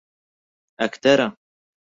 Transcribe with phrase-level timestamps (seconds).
[0.79, 1.27] ئەکتەرە.